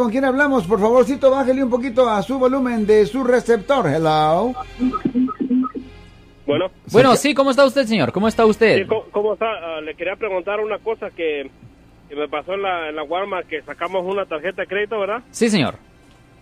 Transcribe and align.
¿con 0.00 0.10
quién 0.10 0.24
hablamos? 0.24 0.66
Por 0.66 0.80
favorcito, 0.80 1.30
bájele 1.30 1.62
un 1.62 1.68
poquito 1.68 2.08
a 2.08 2.22
su 2.22 2.38
volumen 2.38 2.86
de 2.86 3.04
su 3.04 3.22
receptor. 3.22 3.86
Hello. 3.86 4.54
Bueno. 6.46 6.70
Bueno, 6.90 7.14
sí, 7.16 7.34
¿cómo 7.34 7.50
está 7.50 7.66
usted, 7.66 7.84
señor? 7.84 8.10
¿Cómo 8.10 8.26
está 8.26 8.46
usted? 8.46 8.78
Sí, 8.78 8.84
¿cómo, 8.86 9.04
cómo 9.12 9.34
está? 9.34 9.46
Ah, 9.46 9.80
le 9.82 9.94
quería 9.94 10.16
preguntar 10.16 10.58
una 10.60 10.78
cosa 10.78 11.10
que, 11.10 11.50
que 12.08 12.16
me 12.16 12.28
pasó 12.28 12.54
en 12.54 12.62
la, 12.62 12.88
en 12.88 12.96
la 12.96 13.02
Walmart, 13.02 13.46
que 13.46 13.60
sacamos 13.60 14.04
una 14.06 14.24
tarjeta 14.24 14.62
de 14.62 14.68
crédito, 14.68 14.98
¿verdad? 14.98 15.22
Sí, 15.32 15.50
señor. 15.50 15.74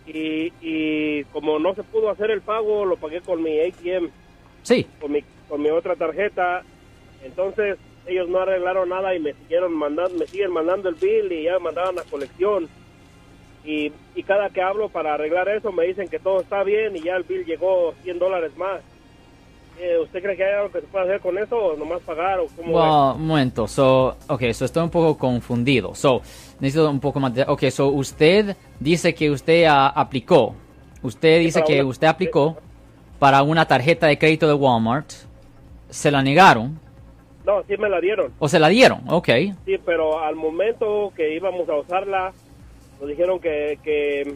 Y, 0.06 0.52
y 0.62 1.24
como 1.32 1.58
no 1.58 1.74
se 1.74 1.82
pudo 1.82 2.10
hacer 2.10 2.30
el 2.30 2.40
pago, 2.40 2.84
lo 2.84 2.96
pagué 2.96 3.20
con 3.22 3.42
mi 3.42 3.58
ATM, 3.60 4.08
Sí. 4.62 4.86
con 5.00 5.10
mi, 5.10 5.20
con 5.48 5.60
mi 5.60 5.68
otra 5.70 5.96
tarjeta. 5.96 6.62
Entonces, 7.24 7.76
ellos 8.06 8.28
no 8.28 8.38
arreglaron 8.38 8.88
nada 8.88 9.16
y 9.16 9.18
me 9.18 9.32
siguieron 9.34 9.74
mandando, 9.74 10.16
me 10.16 10.26
siguen 10.28 10.52
mandando 10.52 10.88
el 10.90 10.94
bill 10.94 11.32
y 11.32 11.42
ya 11.42 11.54
me 11.54 11.64
mandaban 11.64 11.96
la 11.96 12.04
colección. 12.04 12.68
Y, 13.64 13.92
y 14.14 14.22
cada 14.22 14.48
que 14.50 14.62
hablo 14.62 14.88
para 14.88 15.14
arreglar 15.14 15.48
eso, 15.48 15.72
me 15.72 15.84
dicen 15.84 16.08
que 16.08 16.18
todo 16.18 16.40
está 16.40 16.62
bien 16.62 16.96
y 16.96 17.02
ya 17.02 17.16
el 17.16 17.24
bill 17.24 17.44
llegó 17.44 17.92
100 18.02 18.18
dólares 18.18 18.56
más. 18.56 18.80
Eh, 19.80 19.96
¿Usted 20.02 20.22
cree 20.22 20.36
que 20.36 20.44
hay 20.44 20.54
algo 20.54 20.72
que 20.72 20.80
se 20.80 20.86
pueda 20.88 21.04
hacer 21.04 21.20
con 21.20 21.38
eso 21.38 21.56
o 21.56 21.76
nomás 21.76 22.00
pagar 22.00 22.40
o 22.40 22.46
cómo? 22.56 22.72
Well, 22.74 23.16
un 23.20 23.26
momento. 23.28 23.68
So, 23.68 24.16
ok, 24.28 24.50
so 24.52 24.64
estoy 24.64 24.82
un 24.82 24.90
poco 24.90 25.16
confundido. 25.16 25.94
So, 25.94 26.20
necesito 26.58 26.90
un 26.90 26.98
poco 26.98 27.20
más 27.20 27.32
de... 27.34 27.42
Ok, 27.46 27.64
so 27.70 27.88
usted 27.88 28.56
dice 28.80 29.14
que 29.14 29.30
usted 29.30 29.66
ah, 29.66 29.88
aplicó. 29.88 30.54
Usted 31.02 31.40
dice 31.40 31.62
que 31.64 31.80
una- 31.80 31.90
usted 31.90 32.06
aplicó 32.08 32.56
para 33.20 33.42
una 33.42 33.66
tarjeta 33.66 34.08
de 34.08 34.18
crédito 34.18 34.48
de 34.48 34.54
Walmart. 34.54 35.10
Se 35.90 36.10
la 36.10 36.22
negaron. 36.22 36.80
No, 37.46 37.62
sí 37.68 37.76
me 37.76 37.88
la 37.88 38.00
dieron. 38.00 38.32
O 38.40 38.48
se 38.48 38.58
la 38.58 38.68
dieron. 38.68 39.02
Ok. 39.08 39.28
Sí, 39.64 39.78
pero 39.84 40.18
al 40.20 40.34
momento 40.34 41.12
que 41.14 41.34
íbamos 41.36 41.68
a 41.68 41.76
usarla, 41.76 42.32
nos 43.00 43.08
dijeron 43.08 43.38
que, 43.40 43.78
que 43.82 44.34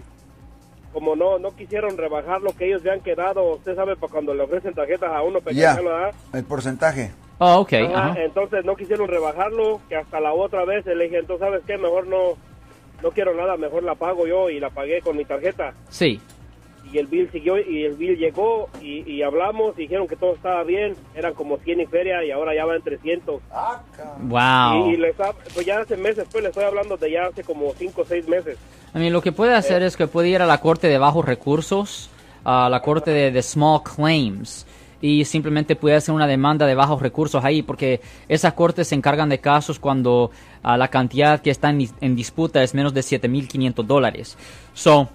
como 0.92 1.16
no 1.16 1.38
no 1.38 1.54
quisieron 1.56 1.96
rebajar 1.96 2.42
lo 2.42 2.52
que 2.52 2.66
ellos 2.66 2.82
ya 2.82 2.92
han 2.92 3.00
quedado, 3.00 3.54
usted 3.54 3.74
sabe, 3.74 3.96
para 3.96 4.12
cuando 4.12 4.34
le 4.34 4.42
ofrecen 4.42 4.74
tarjetas 4.74 5.10
a 5.12 5.22
uno 5.22 5.38
Ya, 5.52 5.74
pequeño, 5.74 5.88
¿verdad? 5.90 6.14
el 6.34 6.44
porcentaje. 6.44 7.10
Oh, 7.38 7.60
ok. 7.60 7.72
Ajá, 7.72 8.10
ajá. 8.10 8.22
Entonces 8.22 8.64
no 8.64 8.76
quisieron 8.76 9.08
rebajarlo, 9.08 9.80
que 9.88 9.96
hasta 9.96 10.20
la 10.20 10.32
otra 10.32 10.64
vez 10.64 10.84
le 10.86 11.04
dije, 11.04 11.18
entonces, 11.18 11.44
¿sabes 11.46 11.62
qué? 11.66 11.76
Mejor 11.76 12.06
no, 12.06 12.34
no 13.02 13.10
quiero 13.10 13.34
nada, 13.34 13.56
mejor 13.56 13.82
la 13.82 13.94
pago 13.96 14.26
yo 14.26 14.48
y 14.50 14.60
la 14.60 14.70
pagué 14.70 15.00
con 15.00 15.16
mi 15.16 15.24
tarjeta. 15.24 15.72
Sí. 15.88 16.20
Y 16.90 16.98
el 16.98 17.06
bill 17.06 17.30
siguió 17.32 17.58
y 17.58 17.84
el 17.84 17.94
bill 17.94 18.16
llegó 18.18 18.68
y, 18.82 19.10
y 19.10 19.22
hablamos, 19.22 19.76
dijeron 19.76 20.06
que 20.08 20.16
todo 20.16 20.34
estaba 20.34 20.62
bien, 20.64 20.94
eran 21.14 21.32
como 21.34 21.56
100 21.58 21.80
y 21.80 21.86
feria 21.86 22.24
y 22.24 22.30
ahora 22.30 22.54
ya 22.54 22.64
van 22.64 22.82
300. 22.82 23.40
Wow. 24.20 24.88
Y, 24.90 24.94
y 24.94 24.96
les 24.96 25.18
ha- 25.20 25.32
pues 25.54 25.64
ya 25.66 25.80
hace 25.80 25.96
meses, 25.96 26.26
pues 26.30 26.42
le 26.42 26.48
estoy 26.50 26.64
hablando 26.64 26.96
de 26.96 27.10
ya 27.10 27.26
hace 27.26 27.42
como 27.44 27.72
5 27.72 28.02
o 28.02 28.04
6 28.04 28.28
meses. 28.28 28.58
I 28.94 28.98
mean, 28.98 29.12
lo 29.12 29.22
que 29.22 29.32
puede 29.32 29.54
hacer 29.54 29.82
es 29.82 29.96
que 29.96 30.06
puede 30.06 30.28
ir 30.28 30.42
a 30.42 30.46
la 30.46 30.58
corte 30.60 30.86
de 30.88 30.98
bajos 30.98 31.24
recursos, 31.24 32.10
a 32.44 32.68
la 32.68 32.80
corte 32.82 33.10
de, 33.10 33.30
de 33.30 33.42
small 33.42 33.80
claims, 33.82 34.66
y 35.00 35.24
simplemente 35.24 35.74
puede 35.76 35.96
hacer 35.96 36.14
una 36.14 36.26
demanda 36.26 36.66
de 36.66 36.74
bajos 36.74 37.00
recursos 37.00 37.42
ahí, 37.44 37.62
porque 37.62 38.00
esas 38.28 38.52
cortes 38.52 38.88
se 38.88 38.94
encargan 38.94 39.28
de 39.28 39.38
casos 39.40 39.78
cuando 39.78 40.30
ah, 40.62 40.76
la 40.76 40.88
cantidad 40.88 41.40
que 41.40 41.50
está 41.50 41.70
en, 41.70 41.88
en 42.00 42.14
disputa 42.16 42.62
es 42.62 42.74
menos 42.74 42.92
de 42.94 43.00
7.500 43.00 43.82
dólares. 43.84 44.36
So, 44.74 45.08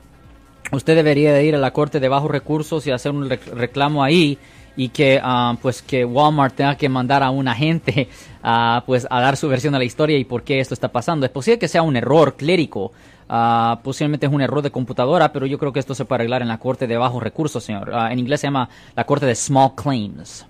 usted 0.71 0.95
debería 0.95 1.33
de 1.33 1.45
ir 1.45 1.55
a 1.55 1.59
la 1.59 1.71
corte 1.71 1.99
de 1.99 2.09
bajos 2.09 2.29
recursos 2.31 2.85
y 2.87 2.91
hacer 2.91 3.11
un 3.11 3.29
rec- 3.29 3.45
reclamo 3.53 4.03
ahí 4.03 4.37
y 4.75 4.89
que 4.89 5.19
ah, 5.23 5.55
pues 5.61 5.81
que 5.81 6.05
Walmart 6.05 6.55
tenga 6.55 6.75
que 6.77 6.87
mandar 6.89 7.23
a 7.23 7.29
un 7.31 7.47
agente 7.47 8.07
ah, 8.43 8.83
pues 8.85 9.07
a 9.09 9.19
dar 9.21 9.35
su 9.37 9.47
versión 9.49 9.73
de 9.73 9.79
la 9.79 9.85
historia 9.85 10.17
y 10.17 10.23
por 10.25 10.43
qué 10.43 10.59
esto 10.59 10.73
está 10.73 10.89
pasando. 10.91 11.25
Es 11.25 11.31
posible 11.31 11.57
que 11.59 11.67
sea 11.67 11.81
un 11.81 11.95
error 11.95 12.35
clérico, 12.35 12.91
ah, 13.27 13.79
posiblemente 13.83 14.25
es 14.27 14.31
un 14.31 14.41
error 14.41 14.61
de 14.61 14.69
computadora, 14.71 15.31
pero 15.33 15.45
yo 15.45 15.57
creo 15.57 15.73
que 15.73 15.79
esto 15.79 15.95
se 15.95 16.05
puede 16.05 16.17
arreglar 16.21 16.41
en 16.43 16.47
la 16.47 16.59
corte 16.59 16.85
de 16.85 16.97
bajos 16.97 17.23
recursos, 17.23 17.63
señor. 17.63 17.91
En 18.11 18.19
inglés 18.19 18.41
se 18.41 18.47
llama 18.47 18.69
la 18.95 19.03
corte 19.05 19.25
de 19.25 19.35
small 19.35 19.73
claims. 19.75 20.45